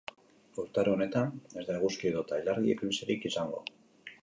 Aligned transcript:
Urtaro 0.61 0.95
honetan 0.97 1.35
ez 1.61 1.65
da 1.67 1.77
eguzki 1.81 2.11
edota 2.13 2.41
ilargi 2.45 2.77
eklipserik 2.77 3.31
izango. 3.33 3.65